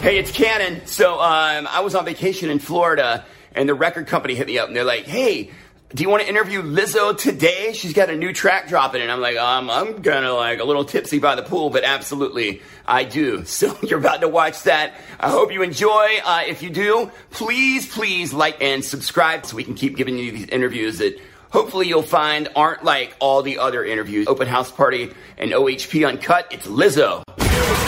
Hey, 0.00 0.16
it's 0.16 0.32
Cannon. 0.32 0.86
So 0.86 1.20
um, 1.20 1.68
I 1.70 1.80
was 1.80 1.94
on 1.94 2.06
vacation 2.06 2.48
in 2.48 2.58
Florida, 2.58 3.22
and 3.54 3.68
the 3.68 3.74
record 3.74 4.06
company 4.06 4.34
hit 4.34 4.46
me 4.46 4.58
up, 4.58 4.66
and 4.68 4.74
they're 4.74 4.82
like, 4.82 5.04
"Hey, 5.04 5.50
do 5.94 6.02
you 6.02 6.08
want 6.08 6.22
to 6.22 6.28
interview 6.28 6.62
Lizzo 6.62 7.14
today? 7.16 7.74
She's 7.74 7.92
got 7.92 8.08
a 8.08 8.16
new 8.16 8.32
track 8.32 8.66
dropping." 8.66 9.02
And 9.02 9.12
I'm 9.12 9.20
like, 9.20 9.36
um, 9.36 9.68
"I'm 9.68 10.02
kind 10.02 10.24
of 10.24 10.38
like 10.38 10.58
a 10.58 10.64
little 10.64 10.86
tipsy 10.86 11.18
by 11.18 11.34
the 11.34 11.42
pool, 11.42 11.68
but 11.68 11.84
absolutely, 11.84 12.62
I 12.88 13.04
do." 13.04 13.44
So 13.44 13.78
you're 13.82 13.98
about 13.98 14.22
to 14.22 14.28
watch 14.28 14.62
that. 14.62 14.94
I 15.20 15.28
hope 15.28 15.52
you 15.52 15.60
enjoy. 15.60 16.20
Uh, 16.24 16.44
if 16.46 16.62
you 16.62 16.70
do, 16.70 17.10
please, 17.30 17.86
please 17.86 18.32
like 18.32 18.62
and 18.62 18.82
subscribe 18.82 19.44
so 19.44 19.54
we 19.54 19.64
can 19.64 19.74
keep 19.74 19.98
giving 19.98 20.16
you 20.16 20.32
these 20.32 20.46
interviews 20.46 20.96
that 20.96 21.20
hopefully 21.50 21.88
you'll 21.88 22.02
find 22.02 22.48
aren't 22.56 22.84
like 22.84 23.14
all 23.20 23.42
the 23.42 23.58
other 23.58 23.84
interviews. 23.84 24.28
Open 24.28 24.48
House 24.48 24.70
Party 24.70 25.12
and 25.36 25.52
OHP 25.52 26.08
Uncut. 26.08 26.46
It's 26.50 26.66
Lizzo. 26.66 27.22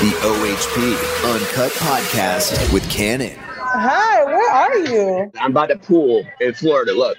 The 0.02 0.08
OHP 0.08 1.32
Uncut 1.32 1.70
Podcast 1.74 2.72
with 2.72 2.90
Cannon. 2.90 3.36
Hi, 3.38 4.24
where 4.24 4.50
are 4.50 4.76
you? 4.78 5.30
I'm 5.36 5.52
by 5.52 5.68
the 5.68 5.76
pool 5.76 6.24
in 6.40 6.54
Florida. 6.54 6.92
Look. 6.92 7.16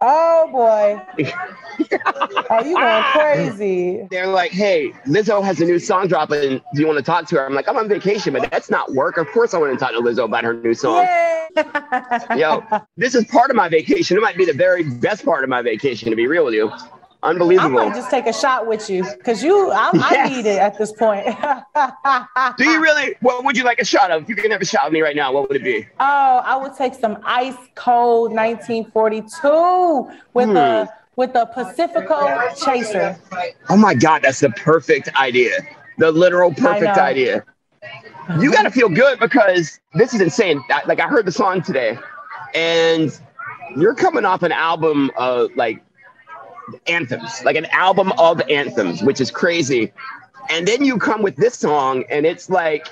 Oh 0.00 0.48
boy. 0.50 1.26
Are 2.48 2.66
you 2.66 2.74
going 2.74 3.02
crazy? 3.02 4.08
They're 4.10 4.28
like, 4.28 4.52
hey, 4.52 4.92
Lizzo 5.06 5.44
has 5.44 5.60
a 5.60 5.66
new 5.66 5.78
song 5.78 6.08
dropping. 6.08 6.62
Do 6.72 6.80
you 6.80 6.86
want 6.86 6.96
to 6.96 7.04
talk 7.04 7.26
to 7.26 7.34
her? 7.34 7.44
I'm 7.44 7.52
like, 7.52 7.68
I'm 7.68 7.76
on 7.76 7.86
vacation, 7.86 8.32
but 8.32 8.50
that's 8.50 8.70
not 8.70 8.90
work. 8.92 9.18
Of 9.18 9.30
course 9.30 9.52
I 9.52 9.58
want 9.58 9.74
to 9.74 9.78
talk 9.78 9.92
to 9.92 10.00
Lizzo 10.00 10.24
about 10.24 10.44
her 10.44 10.54
new 10.54 10.72
song. 10.72 11.04
Yay. 11.04 11.48
Yo, 12.34 12.64
this 12.96 13.14
is 13.14 13.26
part 13.26 13.50
of 13.50 13.56
my 13.56 13.68
vacation. 13.68 14.16
It 14.16 14.20
might 14.20 14.38
be 14.38 14.46
the 14.46 14.54
very 14.54 14.84
best 14.84 15.22
part 15.22 15.44
of 15.44 15.50
my 15.50 15.60
vacation, 15.60 16.08
to 16.08 16.16
be 16.16 16.26
real 16.26 16.46
with 16.46 16.54
you. 16.54 16.72
I 17.22 17.30
Unbelievable. 17.30 17.70
might 17.70 17.94
just 17.94 18.10
take 18.10 18.26
a 18.26 18.32
shot 18.32 18.66
with 18.66 18.90
you 18.90 19.04
because 19.16 19.44
you, 19.44 19.70
I, 19.70 19.90
I 19.94 20.28
need 20.28 20.44
it 20.44 20.58
at 20.58 20.76
this 20.76 20.90
point. 20.92 21.24
Do 22.58 22.64
you 22.64 22.82
really? 22.82 23.14
What 23.20 23.44
would 23.44 23.56
you 23.56 23.62
like 23.62 23.78
a 23.78 23.84
shot 23.84 24.10
of? 24.10 24.22
If 24.22 24.28
you 24.28 24.34
can 24.34 24.50
have 24.50 24.60
a 24.60 24.64
shot 24.64 24.86
of 24.88 24.92
me 24.92 25.02
right 25.02 25.14
now, 25.14 25.32
what 25.32 25.48
would 25.48 25.56
it 25.56 25.62
be? 25.62 25.86
Oh, 26.00 26.42
I 26.44 26.56
would 26.56 26.74
take 26.74 26.94
some 26.94 27.18
ice 27.24 27.54
cold 27.76 28.32
1942 28.32 30.10
with 30.34 30.52
the 30.52 30.84
hmm. 30.84 30.90
with 31.14 31.32
the 31.32 31.46
Pacifico 31.46 32.52
Chaser. 32.64 33.16
Oh 33.68 33.76
my 33.76 33.94
God, 33.94 34.22
that's 34.22 34.40
the 34.40 34.50
perfect 34.50 35.14
idea. 35.14 35.52
The 35.98 36.10
literal 36.10 36.52
perfect 36.52 36.98
idea. 36.98 37.44
You 38.40 38.50
got 38.52 38.62
to 38.62 38.70
feel 38.70 38.88
good 38.88 39.20
because 39.20 39.78
this 39.94 40.12
is 40.12 40.20
insane. 40.20 40.60
I- 40.70 40.82
Like 40.86 40.98
I 40.98 41.06
heard 41.06 41.26
the 41.26 41.32
song 41.32 41.62
today, 41.62 41.98
and 42.52 43.16
you're 43.76 43.94
coming 43.94 44.24
off 44.24 44.42
an 44.42 44.52
album 44.52 45.12
of 45.16 45.54
like 45.54 45.84
anthems, 46.86 47.44
like 47.44 47.56
an 47.56 47.66
album 47.66 48.12
of 48.18 48.40
anthems, 48.48 49.02
which 49.02 49.20
is 49.20 49.30
crazy. 49.30 49.92
And 50.50 50.66
then 50.66 50.84
you 50.84 50.98
come 50.98 51.22
with 51.22 51.36
this 51.36 51.54
song, 51.54 52.04
and 52.10 52.26
it's 52.26 52.50
like 52.50 52.88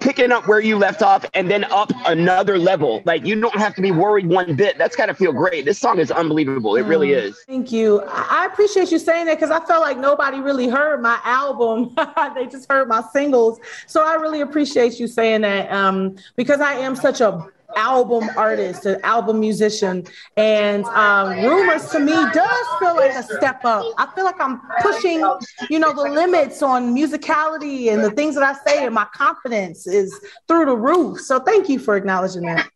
picking 0.00 0.32
up 0.32 0.48
where 0.48 0.60
you 0.60 0.76
left 0.76 1.02
off 1.02 1.24
and 1.34 1.50
then 1.50 1.64
up 1.64 1.92
another 2.06 2.58
level. 2.58 3.02
Like 3.04 3.24
you 3.24 3.38
don't 3.40 3.56
have 3.56 3.74
to 3.74 3.82
be 3.82 3.90
worried 3.92 4.26
one 4.26 4.56
bit. 4.56 4.78
That's 4.78 4.96
got 4.96 5.06
to 5.06 5.14
feel 5.14 5.32
great. 5.32 5.66
This 5.66 5.78
song 5.78 5.98
is 5.98 6.10
unbelievable. 6.10 6.74
It 6.76 6.82
really 6.82 7.12
is. 7.12 7.38
Thank 7.46 7.70
you. 7.70 8.02
I 8.08 8.40
I 8.40 8.46
appreciate 8.46 8.90
you 8.90 8.98
saying 8.98 9.26
that 9.26 9.34
because 9.34 9.50
I 9.50 9.64
felt 9.66 9.82
like 9.82 9.98
nobody 9.98 10.40
really 10.40 10.66
heard 10.66 11.02
my 11.02 11.20
album. 11.24 11.94
they 12.34 12.46
just 12.46 12.70
heard 12.70 12.88
my 12.88 13.02
singles. 13.12 13.60
So 13.86 14.02
I 14.02 14.14
really 14.14 14.40
appreciate 14.40 14.98
you 14.98 15.06
saying 15.06 15.42
that 15.42 15.70
um, 15.70 16.16
because 16.36 16.60
I 16.60 16.72
am 16.72 16.96
such 16.96 17.20
a 17.20 17.46
album 17.76 18.28
artist, 18.36 18.86
an 18.86 19.00
album 19.02 19.40
musician, 19.40 20.04
and 20.36 20.84
um, 20.86 21.38
rumors 21.44 21.86
to 21.90 21.98
me 21.98 22.12
does 22.12 22.66
feel 22.78 22.96
like 22.96 23.12
a 23.12 23.22
step 23.22 23.64
up. 23.64 23.84
I 23.98 24.06
feel 24.14 24.24
like 24.24 24.40
I'm 24.40 24.60
pushing, 24.80 25.20
you 25.68 25.78
know, 25.78 25.92
the 25.92 26.02
limits 26.02 26.62
on 26.62 26.94
musicality 26.94 27.92
and 27.92 28.02
the 28.02 28.10
things 28.10 28.34
that 28.34 28.44
I 28.44 28.54
say, 28.66 28.84
and 28.84 28.94
my 28.94 29.06
confidence 29.14 29.86
is 29.86 30.18
through 30.48 30.66
the 30.66 30.76
roof. 30.76 31.20
So 31.20 31.40
thank 31.40 31.68
you 31.68 31.78
for 31.78 31.96
acknowledging 31.96 32.42
that. 32.42 32.68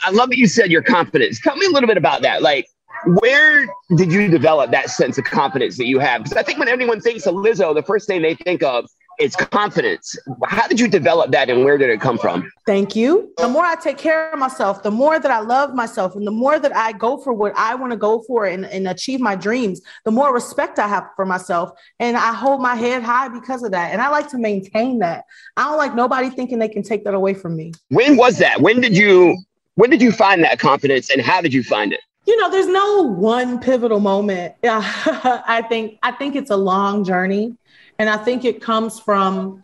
I 0.00 0.10
love 0.10 0.28
that 0.30 0.38
you 0.38 0.46
said 0.46 0.70
your 0.70 0.82
confidence. 0.82 1.40
Tell 1.40 1.56
me 1.56 1.66
a 1.66 1.70
little 1.70 1.88
bit 1.88 1.96
about 1.96 2.22
that. 2.22 2.42
Like, 2.42 2.66
where 3.06 3.66
did 3.96 4.12
you 4.12 4.28
develop 4.28 4.70
that 4.70 4.90
sense 4.90 5.18
of 5.18 5.24
confidence 5.24 5.76
that 5.76 5.86
you 5.86 5.98
have? 5.98 6.22
Because 6.24 6.36
I 6.36 6.42
think 6.42 6.58
when 6.58 6.68
anyone 6.68 7.00
thinks 7.00 7.26
of 7.26 7.34
Lizzo, 7.34 7.74
the 7.74 7.82
first 7.82 8.06
thing 8.06 8.22
they 8.22 8.34
think 8.34 8.62
of 8.62 8.88
is 9.18 9.36
confidence. 9.36 10.16
How 10.46 10.66
did 10.68 10.80
you 10.80 10.88
develop 10.88 11.30
that 11.32 11.48
and 11.50 11.64
where 11.64 11.78
did 11.78 11.90
it 11.90 12.00
come 12.00 12.18
from? 12.18 12.50
Thank 12.66 12.96
you. 12.96 13.32
The 13.38 13.48
more 13.48 13.64
I 13.64 13.74
take 13.76 13.98
care 13.98 14.30
of 14.30 14.38
myself, 14.38 14.82
the 14.82 14.90
more 14.90 15.18
that 15.18 15.30
I 15.30 15.40
love 15.40 15.74
myself, 15.74 16.14
and 16.16 16.26
the 16.26 16.32
more 16.32 16.58
that 16.58 16.74
I 16.74 16.92
go 16.92 17.18
for 17.18 17.32
what 17.32 17.52
I 17.56 17.74
want 17.74 17.92
to 17.92 17.96
go 17.96 18.22
for 18.22 18.44
and, 18.46 18.64
and 18.66 18.88
achieve 18.88 19.20
my 19.20 19.34
dreams, 19.34 19.80
the 20.04 20.10
more 20.10 20.32
respect 20.32 20.78
I 20.78 20.88
have 20.88 21.08
for 21.16 21.24
myself. 21.24 21.70
And 22.00 22.16
I 22.16 22.32
hold 22.32 22.60
my 22.60 22.74
head 22.74 23.02
high 23.02 23.28
because 23.28 23.62
of 23.62 23.70
that. 23.72 23.92
And 23.92 24.00
I 24.00 24.08
like 24.08 24.28
to 24.30 24.38
maintain 24.38 24.98
that. 25.00 25.24
I 25.56 25.64
don't 25.64 25.78
like 25.78 25.94
nobody 25.94 26.30
thinking 26.30 26.58
they 26.58 26.68
can 26.68 26.82
take 26.82 27.04
that 27.04 27.14
away 27.14 27.34
from 27.34 27.56
me. 27.56 27.72
When 27.88 28.16
was 28.16 28.38
that? 28.38 28.60
When 28.60 28.80
did 28.80 28.96
you 28.96 29.36
when 29.74 29.90
did 29.90 30.00
you 30.00 30.10
find 30.10 30.42
that 30.42 30.58
confidence 30.58 31.10
and 31.10 31.20
how 31.20 31.42
did 31.42 31.52
you 31.52 31.62
find 31.62 31.92
it? 31.92 32.00
you 32.26 32.36
know 32.36 32.50
there's 32.50 32.66
no 32.66 33.02
one 33.02 33.58
pivotal 33.60 34.00
moment 34.00 34.54
yeah 34.62 34.80
i 35.46 35.62
think 35.68 35.98
i 36.02 36.10
think 36.10 36.34
it's 36.34 36.50
a 36.50 36.56
long 36.56 37.04
journey 37.04 37.56
and 37.98 38.08
i 38.08 38.16
think 38.16 38.44
it 38.44 38.60
comes 38.60 38.98
from 38.98 39.62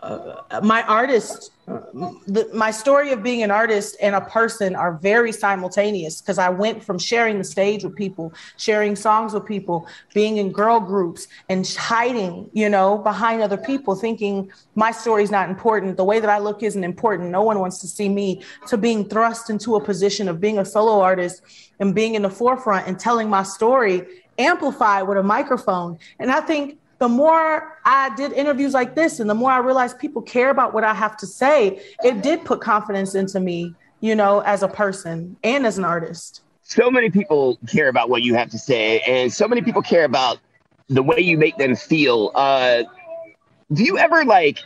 uh, 0.00 0.60
my 0.62 0.82
artist 0.82 1.50
the, 1.66 2.48
my 2.54 2.70
story 2.70 3.10
of 3.10 3.24
being 3.24 3.42
an 3.42 3.50
artist 3.50 3.96
and 4.00 4.14
a 4.14 4.20
person 4.20 4.76
are 4.76 4.98
very 4.98 5.32
simultaneous 5.32 6.20
because 6.20 6.38
i 6.38 6.48
went 6.48 6.82
from 6.84 6.98
sharing 6.98 7.38
the 7.38 7.44
stage 7.44 7.82
with 7.82 7.96
people 7.96 8.32
sharing 8.56 8.94
songs 8.94 9.32
with 9.32 9.44
people 9.44 9.86
being 10.14 10.36
in 10.36 10.52
girl 10.52 10.78
groups 10.78 11.26
and 11.48 11.66
hiding 11.66 12.48
you 12.52 12.68
know 12.68 12.98
behind 12.98 13.42
other 13.42 13.56
people 13.56 13.96
thinking 13.96 14.50
my 14.76 14.90
story's 14.90 15.30
not 15.30 15.48
important. 15.48 15.96
The 15.96 16.04
way 16.04 16.20
that 16.20 16.30
i 16.30 16.38
look 16.38 16.62
isn't 16.62 16.84
important. 16.84 17.30
No 17.30 17.42
one 17.42 17.58
wants 17.58 17.78
to 17.78 17.88
see 17.88 18.08
me 18.08 18.42
to 18.68 18.76
being 18.76 19.08
thrust 19.08 19.50
into 19.50 19.74
a 19.74 19.80
position 19.80 20.28
of 20.28 20.40
being 20.40 20.58
a 20.58 20.64
solo 20.64 21.00
artist 21.00 21.42
and 21.80 21.94
being 21.94 22.14
in 22.14 22.22
the 22.22 22.30
forefront 22.30 22.86
and 22.86 22.98
telling 22.98 23.28
my 23.28 23.42
story 23.42 24.06
amplified 24.38 25.08
with 25.08 25.18
a 25.18 25.22
microphone. 25.22 25.98
And 26.18 26.30
i 26.30 26.40
think 26.40 26.78
the 26.98 27.08
more 27.08 27.78
I 27.84 28.14
did 28.16 28.32
interviews 28.32 28.72
like 28.72 28.94
this 28.94 29.20
and 29.20 29.28
the 29.28 29.34
more 29.34 29.50
I 29.50 29.58
realized 29.58 29.98
people 29.98 30.22
care 30.22 30.50
about 30.50 30.72
what 30.72 30.84
I 30.84 30.94
have 30.94 31.16
to 31.18 31.26
say, 31.26 31.82
it 32.02 32.22
did 32.22 32.44
put 32.44 32.60
confidence 32.60 33.14
into 33.14 33.40
me, 33.40 33.74
you 34.00 34.14
know, 34.14 34.40
as 34.40 34.62
a 34.62 34.68
person 34.68 35.36
and 35.44 35.66
as 35.66 35.78
an 35.78 35.84
artist. 35.84 36.42
So 36.62 36.90
many 36.90 37.10
people 37.10 37.58
care 37.68 37.88
about 37.88 38.08
what 38.08 38.22
you 38.22 38.34
have 38.34 38.50
to 38.50 38.58
say, 38.58 39.00
and 39.00 39.32
so 39.32 39.46
many 39.46 39.62
people 39.62 39.82
care 39.82 40.04
about 40.04 40.38
the 40.88 41.02
way 41.02 41.20
you 41.20 41.38
make 41.38 41.56
them 41.58 41.76
feel. 41.76 42.32
Uh, 42.34 42.82
do 43.72 43.84
you 43.84 43.98
ever 43.98 44.24
like 44.24 44.58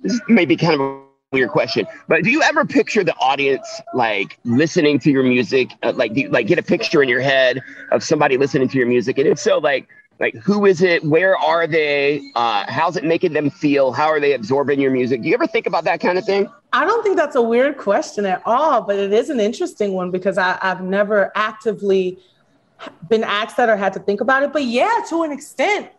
this 0.00 0.20
may 0.28 0.44
be 0.44 0.56
kind 0.56 0.74
of 0.74 0.80
a 0.80 1.02
weird 1.32 1.50
question, 1.50 1.84
but 2.06 2.22
do 2.22 2.30
you 2.30 2.42
ever 2.42 2.64
picture 2.64 3.02
the 3.02 3.14
audience 3.16 3.66
like 3.92 4.38
listening 4.44 5.00
to 5.00 5.10
your 5.10 5.24
music? 5.24 5.70
Uh, 5.82 5.92
like, 5.96 6.14
do 6.14 6.20
you, 6.20 6.28
like 6.28 6.46
get 6.46 6.60
a 6.60 6.62
picture 6.62 7.02
in 7.02 7.08
your 7.08 7.20
head 7.20 7.60
of 7.90 8.04
somebody 8.04 8.36
listening 8.36 8.68
to 8.68 8.78
your 8.78 8.86
music, 8.86 9.18
and 9.18 9.26
if 9.26 9.38
so, 9.38 9.58
like 9.58 9.88
like 10.20 10.34
who 10.36 10.66
is 10.66 10.82
it? 10.82 11.04
Where 11.04 11.36
are 11.36 11.66
they? 11.66 12.30
Uh, 12.34 12.64
how's 12.68 12.96
it 12.96 13.04
making 13.04 13.32
them 13.32 13.50
feel? 13.50 13.92
How 13.92 14.08
are 14.08 14.20
they 14.20 14.32
absorbing 14.32 14.80
your 14.80 14.90
music? 14.90 15.22
Do 15.22 15.28
you 15.28 15.34
ever 15.34 15.46
think 15.46 15.66
about 15.66 15.84
that 15.84 16.00
kind 16.00 16.18
of 16.18 16.24
thing? 16.24 16.48
I 16.72 16.84
don't 16.84 17.02
think 17.02 17.16
that's 17.16 17.36
a 17.36 17.42
weird 17.42 17.78
question 17.78 18.26
at 18.26 18.42
all, 18.44 18.82
but 18.82 18.96
it 18.96 19.12
is 19.12 19.30
an 19.30 19.40
interesting 19.40 19.92
one 19.92 20.10
because 20.10 20.36
I, 20.36 20.58
I've 20.60 20.82
never 20.82 21.30
actively 21.34 22.18
been 23.08 23.24
asked 23.24 23.56
that 23.56 23.68
or 23.68 23.76
had 23.76 23.92
to 23.94 24.00
think 24.00 24.20
about 24.20 24.42
it. 24.42 24.52
But 24.52 24.64
yeah, 24.64 25.02
to 25.08 25.22
an 25.22 25.32
extent, 25.32 25.90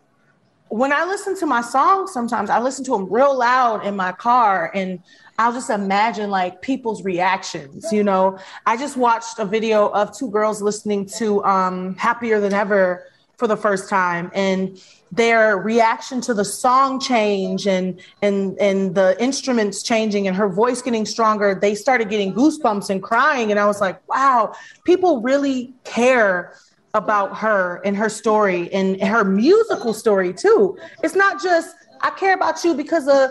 when 0.68 0.92
I 0.92 1.04
listen 1.04 1.36
to 1.38 1.46
my 1.46 1.62
songs, 1.62 2.12
sometimes 2.12 2.48
I 2.48 2.60
listen 2.60 2.84
to 2.86 2.92
them 2.92 3.12
real 3.12 3.36
loud 3.36 3.84
in 3.84 3.96
my 3.96 4.12
car 4.12 4.70
and 4.74 5.02
I'll 5.38 5.52
just 5.52 5.70
imagine 5.70 6.30
like 6.30 6.62
people's 6.62 7.02
reactions. 7.02 7.90
You 7.90 8.04
know, 8.04 8.38
I 8.66 8.76
just 8.76 8.96
watched 8.96 9.38
a 9.38 9.44
video 9.44 9.88
of 9.88 10.16
two 10.16 10.30
girls 10.30 10.62
listening 10.62 11.06
to 11.16 11.42
um, 11.44 11.96
Happier 11.96 12.40
Than 12.40 12.52
Ever 12.52 13.06
for 13.40 13.48
the 13.48 13.56
first 13.56 13.88
time 13.88 14.30
and 14.34 14.80
their 15.10 15.56
reaction 15.56 16.20
to 16.20 16.34
the 16.34 16.44
song 16.44 17.00
change 17.00 17.66
and 17.66 17.98
and 18.20 18.56
and 18.60 18.94
the 18.94 19.16
instruments 19.20 19.82
changing 19.82 20.28
and 20.28 20.36
her 20.36 20.48
voice 20.48 20.82
getting 20.82 21.06
stronger 21.06 21.54
they 21.54 21.74
started 21.74 22.10
getting 22.10 22.34
goosebumps 22.34 22.90
and 22.90 23.02
crying. 23.02 23.50
And 23.50 23.58
i 23.58 23.64
was 23.64 23.80
like 23.80 23.98
wow 24.08 24.54
people 24.84 25.22
really 25.22 25.72
care 25.84 26.54
about 26.94 27.36
her 27.38 27.80
and 27.84 27.96
her 27.96 28.08
story 28.08 28.72
and 28.72 29.00
her 29.02 29.24
musical 29.24 29.94
story 29.94 30.32
too. 30.34 30.76
It's 31.02 31.14
not 31.14 31.40
just 31.42 31.74
I 32.02 32.10
care 32.10 32.34
about 32.34 32.64
you 32.64 32.74
because 32.74 33.08
of 33.08 33.30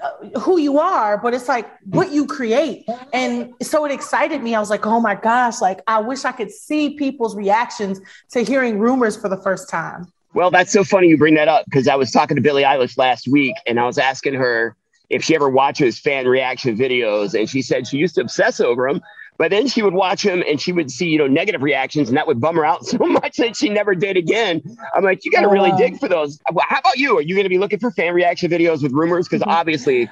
uh, 0.00 0.38
who 0.40 0.58
you 0.58 0.78
are, 0.78 1.18
but 1.18 1.34
it's 1.34 1.48
like 1.48 1.68
what 1.86 2.10
you 2.10 2.26
create. 2.26 2.88
And 3.12 3.54
so 3.62 3.84
it 3.84 3.92
excited 3.92 4.42
me. 4.42 4.54
I 4.54 4.60
was 4.60 4.70
like, 4.70 4.86
oh 4.86 5.00
my 5.00 5.14
gosh, 5.14 5.60
like 5.60 5.80
I 5.86 6.00
wish 6.00 6.24
I 6.24 6.32
could 6.32 6.50
see 6.50 6.96
people's 6.96 7.36
reactions 7.36 8.00
to 8.30 8.42
hearing 8.42 8.78
rumors 8.78 9.16
for 9.16 9.28
the 9.28 9.36
first 9.36 9.68
time. 9.68 10.12
Well, 10.34 10.50
that's 10.50 10.72
so 10.72 10.84
funny 10.84 11.08
you 11.08 11.16
bring 11.16 11.34
that 11.34 11.48
up 11.48 11.64
because 11.64 11.88
I 11.88 11.96
was 11.96 12.10
talking 12.10 12.36
to 12.36 12.42
Billie 12.42 12.62
Eilish 12.62 12.98
last 12.98 13.28
week 13.28 13.54
and 13.66 13.80
I 13.80 13.86
was 13.86 13.98
asking 13.98 14.34
her 14.34 14.76
if 15.08 15.24
she 15.24 15.34
ever 15.34 15.48
watches 15.48 15.98
fan 15.98 16.26
reaction 16.26 16.76
videos. 16.76 17.38
And 17.38 17.48
she 17.48 17.62
said 17.62 17.86
she 17.86 17.96
used 17.96 18.16
to 18.16 18.20
obsess 18.20 18.60
over 18.60 18.88
them, 18.88 19.00
but 19.38 19.50
then 19.50 19.68
she 19.68 19.82
would 19.82 19.94
watch 19.94 20.24
them 20.24 20.42
and 20.46 20.60
she 20.60 20.72
would 20.72 20.90
see, 20.90 21.08
you 21.08 21.18
know, 21.18 21.28
negative 21.28 21.62
reactions 21.62 22.08
and 22.08 22.16
that 22.16 22.26
would 22.26 22.40
bum 22.40 22.56
her 22.56 22.66
out 22.66 22.84
so 22.86 22.98
much 22.98 23.36
that 23.36 23.56
she 23.56 23.68
never 23.68 23.94
did 23.94 24.16
again. 24.16 24.60
I'm 24.94 25.04
like, 25.04 25.24
you 25.24 25.30
got 25.30 25.42
to 25.42 25.48
really 25.48 25.72
dig 25.72 25.98
for 25.98 26.08
those. 26.08 26.40
Well, 26.52 26.66
How 26.68 26.80
about 26.80 26.98
you? 26.98 27.18
Are 27.18 27.22
you 27.22 27.34
going 27.34 27.44
to 27.44 27.50
be 27.50 27.58
looking 27.58 27.78
for 27.78 27.90
fan 27.90 28.14
reaction 28.14 28.50
videos 28.50 28.82
with 28.82 28.92
rumors? 28.92 29.28
Because 29.28 29.42
obviously, 29.46 30.10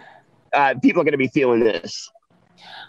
uh, 0.53 0.75
people 0.83 1.01
are 1.03 1.05
going 1.05 1.13
to 1.13 1.19
be 1.19 1.29
feeling 1.29 1.61
this? 1.61 2.11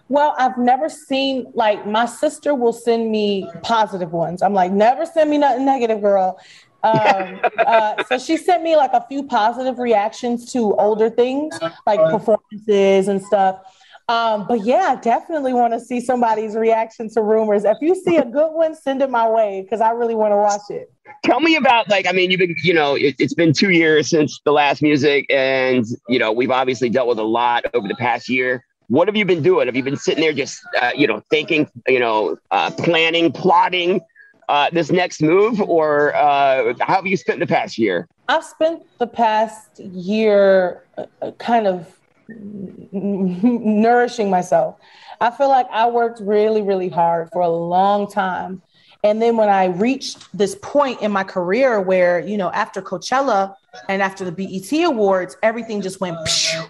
Well, 0.10 0.36
I've 0.38 0.58
never 0.58 0.88
seen 0.88 1.52
like 1.54 1.86
my 1.86 2.06
sister 2.06 2.56
will 2.56 2.72
send 2.72 3.12
me 3.12 3.50
positive 3.62 4.14
ones. 4.14 4.42
I'm 4.42 4.54
like, 4.54 4.72
never 4.72 5.06
send 5.06 5.30
me 5.30 5.38
nothing 5.38 5.66
negative, 5.66 6.02
girl. 6.02 6.40
Um, 6.84 7.42
uh, 7.58 8.04
so 8.06 8.18
she 8.18 8.38
sent 8.38 8.64
me 8.64 8.78
like 8.78 8.92
a 8.94 9.06
few 9.10 9.24
positive 9.24 9.80
reactions 9.80 10.52
to 10.54 10.74
older 10.76 11.10
things 11.10 11.60
like 11.86 12.00
performances 12.10 13.10
and 13.10 13.22
stuff. 13.22 13.60
Um, 14.10 14.48
but 14.48 14.64
yeah, 14.64 14.96
I 14.98 15.02
definitely 15.02 15.52
want 15.52 15.74
to 15.74 15.82
see 15.82 16.00
somebody's 16.00 16.56
reaction 16.56 17.10
to 17.10 17.22
rumors. 17.22 17.66
If 17.66 17.78
you 17.82 17.94
see 17.94 18.16
a 18.16 18.24
good 18.24 18.54
one, 18.54 18.74
send 18.74 19.02
it 19.02 19.10
my 19.10 19.28
way 19.28 19.64
because 19.64 19.82
I 19.82 19.92
really 19.92 20.16
want 20.16 20.32
to 20.32 20.38
watch 20.38 20.62
it. 20.70 20.94
Tell 21.26 21.42
me 21.42 21.58
about 21.58 21.90
like 21.90 22.08
I 22.08 22.14
mean, 22.14 22.32
you've 22.32 22.40
been 22.40 22.56
you 22.64 22.74
know 22.74 22.96
it, 22.96 23.16
it's 23.20 23.34
been 23.34 23.52
two 23.52 23.72
years 23.72 24.10
since 24.10 24.40
the 24.46 24.54
last 24.54 24.82
music, 24.82 25.26
and 25.30 25.86
you 26.08 26.20
know 26.20 26.32
we've 26.32 26.52
obviously 26.52 26.90
dealt 26.90 27.10
with 27.10 27.20
a 27.20 27.24
lot 27.24 27.66
over 27.74 27.88
the 27.88 27.96
past 27.96 28.30
year. 28.30 28.64
What 28.88 29.10
have 29.10 29.18
you 29.18 29.26
been 29.26 29.44
doing? 29.44 29.68
Have 29.68 29.76
you 29.76 29.84
been 29.84 29.98
sitting 29.98 30.22
there 30.22 30.32
just 30.32 30.62
uh, 30.82 30.92
you 30.96 31.06
know 31.06 31.22
thinking, 31.30 31.70
you 31.88 32.00
know, 32.00 32.38
uh, 32.52 32.72
planning, 32.72 33.34
plotting 33.34 34.00
uh, 34.48 34.70
this 34.72 34.90
next 34.90 35.22
move, 35.22 35.60
or 35.60 36.16
uh, 36.16 36.74
how 36.80 36.96
have 36.96 37.08
you 37.08 37.18
spent 37.18 37.42
the 37.42 37.48
past 37.48 37.78
year? 37.78 38.08
I've 38.30 38.46
spent 38.46 38.84
the 39.00 39.08
past 39.08 39.80
year 39.80 40.84
uh, 40.98 41.32
kind 41.40 41.68
of 41.68 41.97
nourishing 42.30 44.30
myself. 44.30 44.76
I 45.20 45.32
feel 45.32 45.50
like 45.50 45.68
I 45.72 45.90
worked 45.90 46.20
really, 46.20 46.62
really 46.62 46.90
hard 46.90 47.30
for 47.32 47.42
a 47.42 47.50
long 47.50 48.12
time. 48.12 48.62
And 49.04 49.22
then 49.22 49.38
when 49.38 49.50
I 49.50 49.66
reached 49.66 50.28
this 50.36 50.56
point 50.62 51.02
in 51.02 51.12
my 51.12 51.24
career 51.24 51.80
where, 51.80 52.20
you 52.20 52.38
know, 52.38 52.52
after 52.52 52.82
Coachella 52.82 53.56
and 53.90 54.02
after 54.02 54.26
the 54.26 54.32
BET 54.32 54.72
Awards, 54.84 55.38
everything 55.44 55.82
just 55.82 56.02
went, 56.02 56.18
phew, 56.28 56.64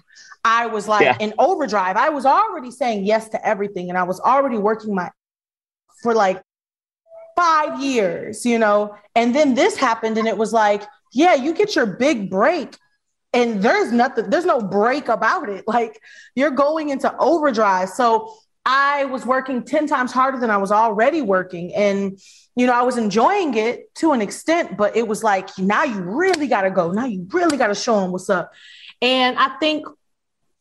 I 0.44 0.66
was 0.66 0.86
like 0.86 1.02
yeah. 1.02 1.16
in 1.20 1.34
overdrive. 1.38 1.96
I 1.96 2.10
was 2.10 2.26
already 2.26 2.70
saying 2.70 3.04
yes 3.04 3.28
to 3.30 3.46
everything. 3.46 3.88
And 3.88 3.98
I 3.98 4.04
was 4.04 4.20
already 4.20 4.58
working 4.58 4.94
my 4.94 5.10
for 6.02 6.14
like 6.14 6.42
five 7.36 7.80
years, 7.80 8.44
you 8.44 8.58
know. 8.58 8.94
And 9.14 9.34
then 9.34 9.54
this 9.54 9.76
happened, 9.76 10.18
and 10.18 10.28
it 10.28 10.36
was 10.36 10.52
like, 10.52 10.82
yeah, 11.12 11.34
you 11.34 11.54
get 11.54 11.74
your 11.74 11.86
big 11.86 12.30
break 12.30 12.76
and 13.32 13.62
there's 13.62 13.92
nothing 13.92 14.30
there's 14.30 14.44
no 14.44 14.60
break 14.60 15.08
about 15.08 15.48
it. 15.48 15.64
Like 15.66 16.00
you're 16.34 16.50
going 16.50 16.88
into 16.90 17.14
overdrive. 17.18 17.90
So 17.90 18.34
i 18.64 19.06
was 19.06 19.24
working 19.24 19.64
10 19.64 19.86
times 19.86 20.12
harder 20.12 20.38
than 20.38 20.50
i 20.50 20.56
was 20.56 20.72
already 20.72 21.22
working. 21.22 21.74
And 21.74 22.18
you 22.56 22.66
know 22.66 22.72
i 22.72 22.82
was 22.82 22.96
enjoying 22.96 23.54
it 23.54 23.94
to 23.96 24.12
an 24.12 24.20
extent 24.20 24.76
but 24.76 24.96
it 24.96 25.06
was 25.06 25.22
like 25.22 25.48
now 25.58 25.84
you 25.84 26.00
really 26.00 26.46
got 26.46 26.62
to 26.62 26.70
go. 26.70 26.90
Now 26.90 27.06
you 27.06 27.26
really 27.30 27.56
got 27.56 27.68
to 27.68 27.74
show 27.74 28.00
them 28.00 28.12
what's 28.12 28.30
up. 28.30 28.52
And 29.02 29.38
i 29.38 29.56
think 29.58 29.86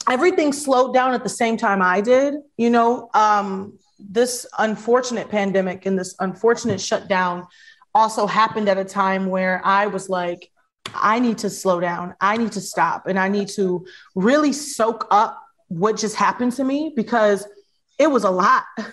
everything 0.09 0.53
slowed 0.53 0.93
down 0.93 1.13
at 1.13 1.23
the 1.23 1.29
same 1.29 1.57
time 1.57 1.81
i 1.81 2.01
did 2.01 2.35
you 2.57 2.69
know? 2.69 3.09
Um, 3.13 3.79
this 3.99 4.45
unfortunate 4.59 5.27
pandemic 5.27 5.87
and 5.87 5.97
this 5.97 6.15
unfortunate 6.19 6.79
shutdown 6.79 7.47
also 7.95 8.27
happened 8.27 8.69
at 8.69 8.77
a 8.77 8.85
time 8.85 9.25
where 9.25 9.59
i 9.65 9.87
was 9.87 10.07
like 10.07 10.51
I 10.93 11.19
need 11.19 11.39
to 11.39 11.49
slow 11.49 11.79
down. 11.79 12.15
I 12.21 12.37
need 12.37 12.51
to 12.53 12.61
stop 12.61 13.07
and 13.07 13.19
I 13.19 13.27
need 13.27 13.49
to 13.49 13.85
really 14.15 14.53
soak 14.53 15.07
up 15.11 15.41
what 15.67 15.97
just 15.97 16.15
happened 16.15 16.53
to 16.53 16.63
me 16.63 16.93
because 16.95 17.47
it 17.99 18.09
was 18.09 18.23
a 18.23 18.31
lot. 18.31 18.63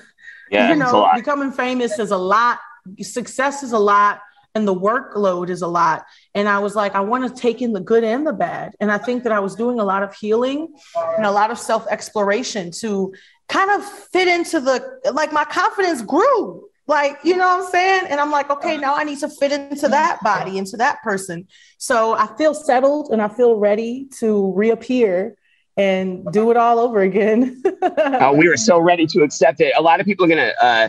Yeah, 0.50 0.69
you 0.69 0.76
know, 0.76 1.11
becoming 1.14 1.50
famous 1.50 1.99
is 1.99 2.11
a 2.11 2.19
lot, 2.19 2.58
success 3.00 3.62
is 3.62 3.73
a 3.73 3.79
lot, 3.79 4.20
and 4.55 4.69
the 4.69 4.75
workload 4.75 5.49
is 5.49 5.62
a 5.62 5.67
lot. 5.67 6.05
And 6.35 6.49
I 6.49 6.58
was 6.58 6.76
like, 6.76 6.94
I 6.94 7.00
want 7.00 7.26
to 7.26 7.41
take 7.43 7.61
in 7.61 7.73
the 7.73 7.81
good 7.81 8.05
and 8.05 8.26
the 8.26 8.32
bad. 8.32 8.75
And 8.79 8.93
I 8.93 8.99
think 8.99 9.25
that 9.25 9.32
I 9.32 9.41
was 9.41 9.55
doing 9.55 9.81
a 9.81 9.85
lot 9.85 10.02
of 10.02 10.14
healing 10.14 10.75
and 11.17 11.25
a 11.25 11.31
lot 11.31 11.50
of 11.50 11.58
self 11.58 11.87
exploration 11.88 12.70
to 12.81 13.14
kind 13.49 13.70
of 13.70 13.85
fit 13.85 14.29
into 14.29 14.61
the, 14.61 15.00
like, 15.12 15.32
my 15.32 15.44
confidence 15.44 16.02
grew 16.02 16.69
like, 16.86 17.19
you 17.25 17.36
know 17.36 17.46
what 17.46 17.64
I'm 17.64 17.70
saying? 17.70 18.06
And 18.10 18.20
I'm 18.20 18.31
like, 18.31 18.50
okay, 18.50 18.76
now 18.76 18.94
I 18.94 19.04
need 19.04 19.19
to 19.20 19.28
fit 19.28 19.52
into 19.52 19.88
that 19.88 20.22
body, 20.22 20.58
into 20.58 20.76
that 20.76 21.02
person. 21.02 21.48
So 21.78 22.14
I 22.14 22.28
feel 22.36 22.52
settled 22.52 23.08
and 23.10 23.22
I 23.22 23.28
feel 23.28 23.56
ready 23.56 24.08
to 24.19 24.52
reappear 24.52 25.36
and 25.76 26.26
do 26.31 26.50
it 26.50 26.56
all 26.56 26.78
over 26.78 27.00
again. 27.00 27.62
uh, 27.82 28.32
we 28.36 28.48
were 28.48 28.56
so 28.56 28.78
ready 28.78 29.06
to 29.08 29.22
accept 29.22 29.60
it. 29.60 29.72
A 29.76 29.82
lot 29.82 29.98
of 30.00 30.06
people 30.06 30.26
are 30.26 30.28
going 30.28 30.38
to, 30.38 30.64
uh, 30.64 30.88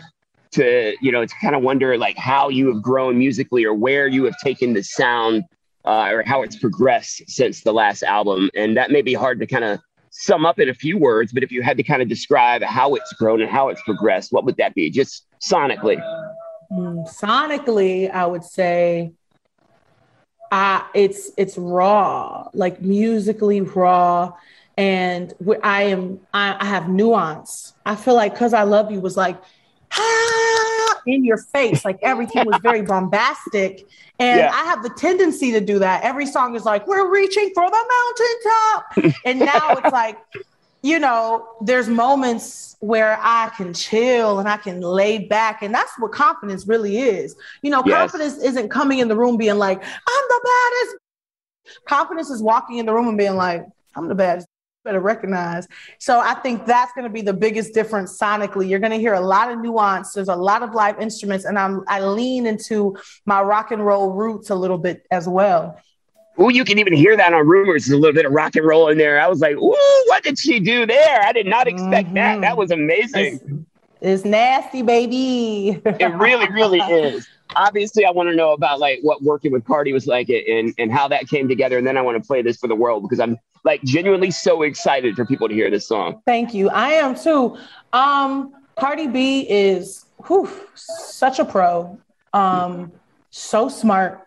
to, 0.52 0.96
you 1.02 1.12
know, 1.12 1.26
to 1.26 1.36
kind 1.42 1.56
of 1.56 1.62
wonder 1.62 1.98
like 1.98 2.18
how 2.18 2.50
you 2.50 2.74
have 2.74 2.82
grown 2.82 3.18
musically 3.18 3.64
or 3.64 3.74
where 3.74 4.08
you 4.08 4.26
have 4.26 4.36
taken 4.44 4.74
the 4.74 4.84
sound 4.84 5.44
uh, 5.86 6.10
or 6.12 6.24
how 6.24 6.42
it's 6.42 6.58
progressed 6.58 7.24
since 7.28 7.62
the 7.62 7.72
last 7.72 8.04
album. 8.04 8.50
And 8.54 8.76
that 8.76 8.92
may 8.92 9.02
be 9.02 9.14
hard 9.14 9.40
to 9.40 9.48
kind 9.48 9.64
of 9.64 9.80
sum 10.18 10.46
up 10.46 10.60
in 10.60 10.70
a 10.70 10.74
few 10.74 10.98
words, 10.98 11.34
but 11.34 11.44
if 11.44 11.52
you 11.52 11.62
had 11.62 11.76
to 11.76 11.84
kind 11.84 12.02
of 12.02 12.08
describe 12.08 12.62
how 12.64 12.96
it's 12.96 13.12
grown 13.14 13.42
and 13.42 13.52
how 13.52 13.68
it's 13.68 13.82
progressed, 13.82 14.32
what 14.32 14.46
would 14.46 14.56
that 14.56 14.74
be? 14.74 14.90
Just 14.90 15.26
sonically. 15.42 16.02
Mm, 16.72 17.06
sonically, 17.14 18.10
I 18.10 18.26
would 18.26 18.46
say 18.46 19.12
uh, 20.52 20.84
it's 20.94 21.32
it's 21.38 21.58
raw, 21.58 22.48
like 22.54 22.82
musically 22.82 23.60
raw, 23.60 24.32
and 24.78 25.34
I 25.62 25.84
am 25.84 26.22
I, 26.34 26.56
I 26.60 26.66
have 26.66 26.88
nuance. 26.88 27.74
I 27.86 27.96
feel 27.96 28.16
like 28.16 28.36
"Cuz 28.38 28.54
I 28.54 28.64
Love 28.64 28.92
You" 28.92 29.02
was 29.02 29.18
like 29.18 29.38
ah, 29.92 30.75
in 31.08 31.24
your 31.24 31.38
face, 31.38 31.86
like 31.86 32.00
everything 32.02 32.46
was 32.46 32.60
very 32.62 32.82
bombastic, 32.94 33.88
and 34.20 34.40
yeah. 34.40 34.52
I 34.52 34.66
have 34.66 34.84
the 34.84 34.90
tendency 34.90 35.52
to 35.52 35.62
do 35.62 35.80
that. 35.80 36.04
Every 36.04 36.26
song 36.26 36.56
is 36.56 36.64
like, 36.64 36.88
we're 36.88 37.12
reaching 37.12 37.52
for 37.54 37.70
the 37.70 38.86
mountaintop. 38.98 39.16
and 39.26 39.40
now 39.40 39.72
it's 39.72 39.92
like, 39.92 40.18
you 40.82 41.00
know, 41.00 41.48
there's 41.62 41.90
moments 41.90 42.78
where 42.80 43.18
I 43.22 43.52
can 43.58 43.74
chill 43.74 44.40
and 44.40 44.48
I 44.48 44.58
can 44.58 44.80
lay 44.80 45.18
back. 45.18 45.64
And 45.64 45.74
that's 45.74 45.92
what 46.00 46.12
confidence 46.12 46.68
really 46.68 46.98
is. 46.98 47.36
You 47.62 47.72
know, 47.72 47.84
yes. 47.86 48.12
confidence 48.12 48.38
isn't 48.42 48.70
coming 48.70 49.00
in 49.00 49.08
the 49.08 49.18
room 49.18 49.36
being 49.36 49.58
like, 49.58 49.84
I'm 49.84 50.24
the 50.30 50.42
baddest. 50.44 50.98
Confidence 51.90 52.30
is 52.30 52.42
walking 52.42 52.78
in 52.78 52.86
the 52.86 52.94
room 52.94 53.10
and 53.10 53.18
being 53.18 53.36
like, 53.36 53.66
I'm 53.96 54.08
the 54.08 54.16
baddest 54.16 54.48
better 54.86 55.02
recognize. 55.02 55.68
So 56.00 56.20
I 56.20 56.36
think 56.36 56.66
that's 56.66 56.94
going 56.94 57.04
to 57.04 57.10
be 57.10 57.22
the 57.22 57.34
biggest 57.34 57.74
difference 57.74 58.18
sonically. 58.18 58.70
You're 58.70 58.80
going 58.80 58.94
to 58.94 59.00
hear 59.00 59.14
a 59.14 59.20
lot 59.20 59.52
of 59.52 59.60
nuance. 59.60 60.14
There's 60.14 60.30
a 60.30 60.36
lot 60.36 60.64
of 60.64 60.74
live 60.74 61.02
instruments, 61.02 61.44
and 61.44 61.60
I'm 61.60 61.84
I 61.90 62.00
lean 62.00 62.46
into 62.46 62.96
my 63.26 63.42
rock 63.42 63.72
and 63.72 63.86
roll 63.86 64.12
roots 64.12 64.50
a 64.50 64.56
little 64.56 64.78
bit 64.78 65.06
as 65.12 65.28
well. 65.28 65.82
Ooh, 66.40 66.52
you 66.52 66.66
can 66.66 66.80
even 66.80 66.94
hear 66.94 67.18
that 67.18 67.34
on 67.34 67.48
rumors. 67.48 67.86
There's 67.86 67.98
a 67.98 68.00
little 68.00 68.14
bit 68.14 68.26
of 68.26 68.32
rock 68.32 68.56
and 68.56 68.66
roll 68.66 68.90
in 68.90 68.98
there. 68.98 69.20
I 69.20 69.28
was 69.28 69.40
like, 69.40 69.56
ooh, 69.56 70.04
what 70.08 70.24
did 70.24 70.38
she 70.38 70.60
do 70.60 70.86
there? 70.86 71.22
I 71.22 71.32
did 71.32 71.48
not 71.48 71.68
expect 71.68 72.08
mm-hmm. 72.08 72.16
that. 72.16 72.42
That 72.42 72.58
was 72.58 72.72
amazing. 72.72 73.40
It's, 74.02 74.22
it's 74.22 74.26
nasty, 74.26 74.82
baby. 74.82 75.82
it 75.86 76.14
really, 76.16 76.50
really 76.52 76.80
is 76.80 77.28
obviously 77.56 78.06
I 78.06 78.12
want 78.12 78.30
to 78.30 78.36
know 78.36 78.52
about 78.52 78.80
like 78.80 79.00
what 79.02 79.22
working 79.24 79.52
with 79.52 79.66
Cardi 79.66 79.94
was 79.94 80.08
like 80.08 80.30
and 80.30 80.74
and 80.78 80.92
how 80.92 81.08
that 81.08 81.28
came 81.28 81.48
together. 81.48 81.78
And 81.78 81.86
then 81.86 81.98
I 81.98 82.02
want 82.02 82.22
to 82.22 82.26
play 82.26 82.42
this 82.42 82.58
for 82.58 82.68
the 82.68 82.76
world 82.76 83.04
because 83.04 83.20
I'm 83.20 83.38
like 83.64 83.84
genuinely 83.84 84.32
so 84.32 84.62
excited 84.62 85.16
for 85.16 85.26
people 85.26 85.48
to 85.48 85.54
hear 85.54 85.70
this 85.70 85.88
song. 85.88 86.22
Thank 86.26 86.54
you. 86.54 86.70
I 86.70 86.92
am 86.92 87.16
too. 87.16 87.58
Um, 87.94 88.54
Cardi 88.78 89.08
B 89.08 89.42
is 89.50 90.06
whew, 90.28 90.50
such 90.76 91.40
a 91.40 91.46
pro, 91.46 91.98
um, 92.34 92.92
so 93.32 93.70
smart 93.70 94.22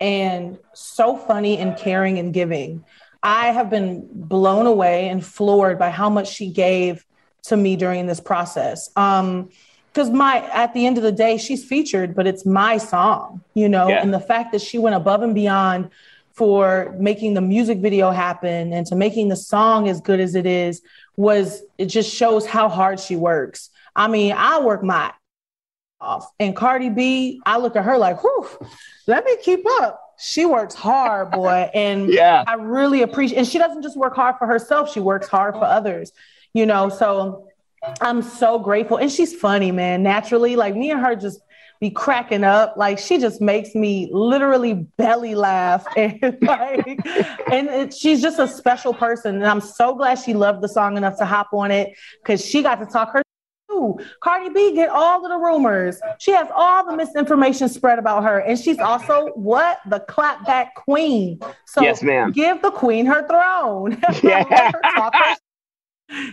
and 0.00 0.58
so 0.74 1.16
funny 1.16 1.58
and 1.58 1.76
caring 1.76 2.18
and 2.18 2.34
giving. 2.34 2.84
I 3.22 3.52
have 3.52 3.70
been 3.70 4.06
blown 4.12 4.66
away 4.66 5.08
and 5.08 5.24
floored 5.24 5.78
by 5.78 5.90
how 5.90 6.10
much 6.10 6.28
she 6.28 6.50
gave 6.50 7.06
to 7.44 7.56
me 7.56 7.76
during 7.76 8.06
this 8.06 8.20
process. 8.20 8.90
Um, 8.96 9.50
because 9.94 10.10
my 10.10 10.40
at 10.50 10.74
the 10.74 10.86
end 10.86 10.96
of 10.96 11.04
the 11.04 11.12
day 11.12 11.36
she's 11.36 11.64
featured 11.64 12.14
but 12.14 12.26
it's 12.26 12.44
my 12.44 12.76
song 12.76 13.40
you 13.54 13.68
know? 13.68 13.88
Yeah. 13.88 14.02
and 14.02 14.12
the 14.12 14.20
fact 14.20 14.52
that 14.52 14.60
she 14.60 14.78
went 14.78 14.96
above 14.96 15.22
and 15.22 15.34
beyond 15.34 15.90
for 16.32 16.94
making 16.98 17.34
the 17.34 17.40
music 17.40 17.78
video 17.78 18.10
happen 18.10 18.72
and 18.72 18.86
to 18.88 18.96
making 18.96 19.28
the 19.28 19.36
song 19.36 19.88
as 19.88 20.00
good 20.00 20.18
as 20.18 20.34
it 20.34 20.46
is 20.46 20.82
was 21.16 21.62
it 21.78 21.86
just 21.86 22.12
shows 22.12 22.44
how 22.44 22.68
hard 22.68 22.98
she 22.98 23.14
works. 23.14 23.70
I 23.94 24.08
mean 24.08 24.32
i 24.36 24.60
work 24.60 24.82
my 24.82 25.12
off. 26.00 26.26
And 26.40 26.56
cardi 26.56 26.90
b 26.90 27.40
i 27.46 27.56
look 27.56 27.76
at 27.76 27.84
her 27.84 27.96
like 27.96 28.22
whew 28.22 28.48
let 29.06 29.24
me 29.24 29.36
keep 29.42 29.64
up. 29.80 30.00
She 30.18 30.44
works 30.44 30.74
hard 30.74 31.30
boy 31.30 31.70
and 31.74 32.12
yeah. 32.12 32.42
I 32.46 32.54
really 32.54 33.02
appreciate 33.02 33.38
and 33.38 33.46
she 33.46 33.58
doesn't 33.58 33.82
just 33.82 33.96
work 33.96 34.16
hard 34.16 34.36
for 34.38 34.46
herself 34.48 34.92
she 34.92 35.00
works 35.00 35.28
hard 35.28 35.54
for 35.54 35.64
others 35.64 36.12
you 36.54 36.66
know? 36.66 36.88
So 36.88 37.48
I'm 38.00 38.22
so 38.22 38.58
grateful. 38.58 38.96
And 38.96 39.10
she's 39.10 39.34
funny, 39.34 39.72
man. 39.72 40.02
Naturally, 40.02 40.56
like 40.56 40.74
me 40.74 40.90
and 40.90 41.00
her 41.00 41.14
just 41.16 41.40
be 41.80 41.90
cracking 41.90 42.44
up. 42.44 42.76
Like 42.76 42.98
she 42.98 43.18
just 43.18 43.40
makes 43.40 43.74
me 43.74 44.08
literally 44.12 44.74
belly 44.96 45.34
laugh. 45.34 45.84
And 45.96 46.38
like, 46.42 46.86
and 47.50 47.68
it, 47.68 47.94
she's 47.94 48.22
just 48.22 48.38
a 48.38 48.48
special 48.48 48.94
person. 48.94 49.36
And 49.36 49.46
I'm 49.46 49.60
so 49.60 49.94
glad 49.94 50.18
she 50.18 50.34
loved 50.34 50.62
the 50.62 50.68
song 50.68 50.96
enough 50.96 51.18
to 51.18 51.24
hop 51.24 51.48
on 51.52 51.70
it 51.70 51.92
because 52.22 52.44
she 52.44 52.62
got 52.62 52.76
to 52.76 52.86
talk 52.86 53.12
her 53.12 53.22
too. 53.70 53.98
Cardi 54.22 54.50
B 54.50 54.74
get 54.74 54.88
all 54.88 55.24
of 55.24 55.30
the 55.30 55.36
rumors. 55.38 56.00
She 56.18 56.30
has 56.32 56.48
all 56.54 56.86
the 56.86 56.96
misinformation 56.96 57.68
spread 57.68 57.98
about 57.98 58.24
her. 58.24 58.38
And 58.40 58.58
she's 58.58 58.78
also 58.78 59.28
what? 59.34 59.80
The 59.88 60.00
clapback 60.00 60.74
queen. 60.76 61.38
So 61.66 61.82
yes, 61.82 62.02
ma'am. 62.02 62.32
give 62.32 62.62
the 62.62 62.70
queen 62.70 63.06
her 63.06 63.26
throne. 63.26 64.00
Yeah. 64.22 64.44
her 64.44 65.34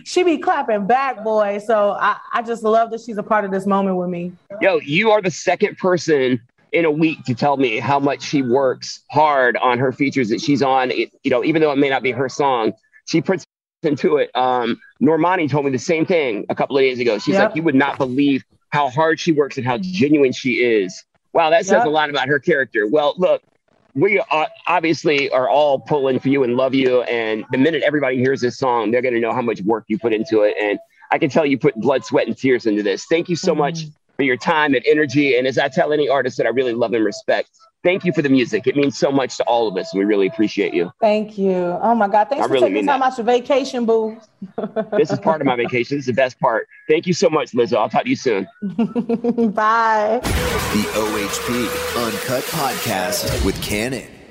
she 0.04 0.22
be 0.22 0.38
clapping 0.38 0.86
back, 0.86 1.22
boy. 1.24 1.58
So 1.64 1.96
I, 2.00 2.16
I 2.32 2.42
just 2.42 2.62
love 2.62 2.90
that 2.90 3.00
she's 3.00 3.18
a 3.18 3.22
part 3.22 3.44
of 3.44 3.50
this 3.50 3.66
moment 3.66 3.96
with 3.96 4.08
me. 4.08 4.32
Yo, 4.60 4.78
you 4.80 5.10
are 5.10 5.22
the 5.22 5.30
second 5.30 5.78
person 5.78 6.40
in 6.72 6.84
a 6.84 6.90
week 6.90 7.22
to 7.24 7.34
tell 7.34 7.56
me 7.56 7.78
how 7.78 7.98
much 7.98 8.22
she 8.22 8.42
works 8.42 9.02
hard 9.10 9.56
on 9.58 9.78
her 9.78 9.92
features 9.92 10.28
that 10.30 10.40
she's 10.40 10.62
on. 10.62 10.90
It, 10.90 11.12
you 11.22 11.30
know, 11.30 11.44
even 11.44 11.60
though 11.60 11.72
it 11.72 11.78
may 11.78 11.90
not 11.90 12.02
be 12.02 12.12
her 12.12 12.28
song, 12.28 12.72
she 13.06 13.20
puts 13.20 13.44
into 13.82 14.16
it. 14.16 14.30
Um, 14.34 14.80
Normani 15.02 15.50
told 15.50 15.64
me 15.64 15.70
the 15.70 15.78
same 15.78 16.06
thing 16.06 16.46
a 16.48 16.54
couple 16.54 16.76
of 16.78 16.82
days 16.82 16.98
ago. 17.00 17.18
She's 17.18 17.34
yep. 17.34 17.50
like, 17.50 17.56
you 17.56 17.62
would 17.62 17.74
not 17.74 17.98
believe 17.98 18.44
how 18.70 18.88
hard 18.88 19.20
she 19.20 19.32
works 19.32 19.58
and 19.58 19.66
how 19.66 19.78
genuine 19.78 20.32
she 20.32 20.64
is. 20.64 21.04
Wow, 21.32 21.50
that 21.50 21.64
says 21.64 21.78
yep. 21.78 21.86
a 21.86 21.90
lot 21.90 22.10
about 22.10 22.28
her 22.28 22.38
character. 22.38 22.86
Well, 22.86 23.14
look, 23.16 23.42
we 23.94 24.22
obviously 24.66 25.30
are 25.30 25.48
all 25.48 25.78
pulling 25.78 26.18
for 26.18 26.28
you 26.28 26.44
and 26.44 26.56
love 26.56 26.74
you. 26.74 27.02
And 27.02 27.44
the 27.50 27.58
minute 27.58 27.82
everybody 27.82 28.16
hears 28.16 28.40
this 28.40 28.58
song, 28.58 28.90
they're 28.90 29.02
going 29.02 29.14
to 29.14 29.20
know 29.20 29.32
how 29.32 29.42
much 29.42 29.60
work 29.62 29.84
you 29.88 29.98
put 29.98 30.12
into 30.12 30.42
it. 30.42 30.54
And 30.60 30.78
I 31.10 31.18
can 31.18 31.28
tell 31.28 31.44
you 31.44 31.58
put 31.58 31.74
blood, 31.76 32.04
sweat, 32.04 32.26
and 32.26 32.36
tears 32.36 32.64
into 32.64 32.82
this. 32.82 33.04
Thank 33.04 33.28
you 33.28 33.36
so 33.36 33.52
mm-hmm. 33.52 33.60
much 33.60 33.84
for 34.16 34.22
your 34.22 34.36
time 34.36 34.74
and 34.74 34.82
energy. 34.86 35.36
And 35.36 35.46
as 35.46 35.58
I 35.58 35.68
tell 35.68 35.92
any 35.92 36.08
artist 36.08 36.38
that 36.38 36.46
I 36.46 36.50
really 36.50 36.72
love 36.72 36.94
and 36.94 37.04
respect, 37.04 37.50
thank 37.82 38.04
you 38.04 38.12
for 38.12 38.22
the 38.22 38.28
music. 38.28 38.66
It 38.66 38.76
means 38.76 38.96
so 38.96 39.10
much 39.10 39.36
to 39.38 39.44
all 39.44 39.68
of 39.68 39.76
us. 39.76 39.92
and 39.92 39.98
We 39.98 40.04
really 40.04 40.26
appreciate 40.26 40.74
you. 40.74 40.92
Thank 41.00 41.38
you. 41.38 41.78
Oh 41.82 41.94
my 41.94 42.08
God. 42.08 42.28
Thanks 42.28 42.44
I 42.44 42.48
for 42.48 42.54
really 42.54 42.68
taking 42.70 42.86
time 42.86 43.02
out 43.02 43.16
your 43.16 43.24
vacation, 43.24 43.86
boo. 43.86 44.18
this 44.96 45.10
is 45.10 45.18
part 45.18 45.40
of 45.40 45.46
my 45.46 45.56
vacation. 45.56 45.96
This 45.96 46.02
is 46.02 46.06
the 46.06 46.12
best 46.12 46.38
part. 46.40 46.68
Thank 46.88 47.06
you 47.06 47.12
so 47.12 47.28
much, 47.28 47.52
Lizzo. 47.52 47.76
I'll 47.78 47.88
talk 47.88 48.04
to 48.04 48.10
you 48.10 48.16
soon. 48.16 48.46
Bye. 48.62 50.20
The 50.22 50.84
OHP 50.94 52.06
Uncut 52.06 52.44
Podcast 52.44 53.44
with 53.44 53.60
Cannon. 53.62 54.21